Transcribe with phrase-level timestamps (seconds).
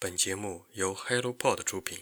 [0.00, 1.98] 本节目由 HelloPod 出品。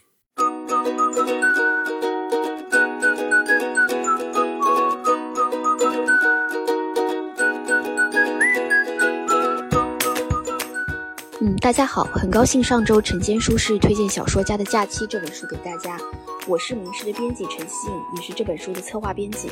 [11.41, 15.99] 嗯，大家好，很高兴上周晨间书市推荐《小说家的假期》这本书给大家。
[16.47, 19.51] 我是名师的编辑陈希颖，也是这本书的策划编辑。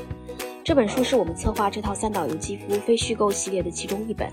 [0.63, 4.31] 这本书是我们策划这套三岛由纪夫非虚构系列的其中一本。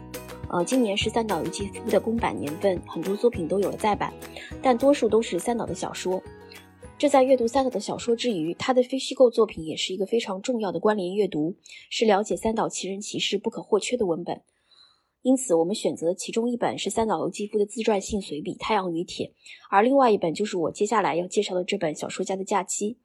[0.52, 4.13] 呃，今年是三岛由纪夫的公版年份，很多作品都有了再版，
[4.61, 6.21] 但多数都是三岛的小说。
[6.97, 11.56] 这在阅读三岛的小说之余，他的非虚构作品也是一个非常重要的关联阅读，
[11.89, 14.42] 是了解三岛奇人奇事不可或缺的文本。
[15.21, 19.28] 因此，我们选择其中一本是三岛由纪夫的自传性随笔《太阳与铁》，
[19.70, 22.93] 而另外一本就是我接下来要介绍的这本《小说家的假期》。《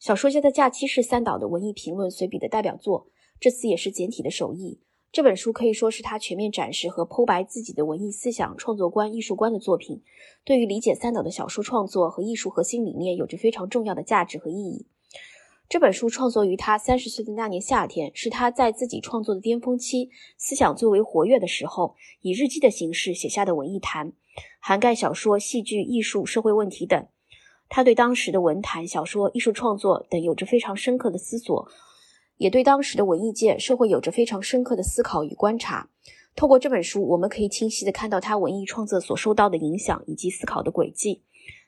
[0.00, 4.80] 小说家的假期》是三岛的文艺评论随笔的代表作，这次也是简体的首译。
[5.16, 10.02] 这本书可以说是他全面展示和剖白自己的文艺思想、创作观、艺术观的作品，
[10.44, 14.84] 对于理解三岛的小说创作和艺术核心理念有着非常重要的价值和意义。
[15.70, 24.12] 这本书创作于他三十岁的那年夏天，是他在自己创作的巅峰期、思想最为活跃的时候，以日记的形式写下的文艺谈，
[24.60, 27.06] 涵盖小说、戏剧、艺术、社会问题等。
[27.70, 31.66] 他对当时的文坛、小说、艺术创作等有着非常深刻的思索，
[32.36, 35.90] 也对当时的文艺界、社会有着非常深刻的思考与观察。
[36.34, 41.22] 透过这本书，我们可以清晰地看到他文艺创作所受到的影响以及思考的轨迹。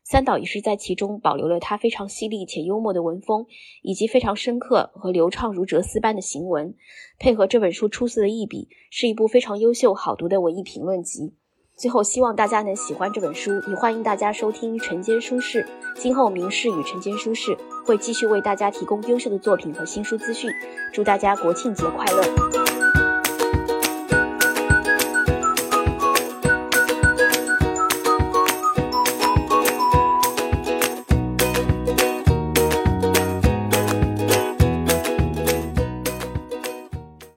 [0.05, 3.47] 三岛也是在其中保留了他非常犀利且幽默的文风，
[3.83, 6.75] 以及非常深刻和流畅如哲思般的行文，
[7.19, 11.34] 配合这本书出色的译笔，是一部非常优秀好读的文艺评论集。
[11.79, 15.65] 最后，希望大家能喜欢这本书，也欢迎大家收听晨间书事。
[15.95, 20.51] 今后明世与晨间书事会继续为大家提供优秀的作品和新书资讯。
[20.93, 22.67] 祝大家国庆节快乐！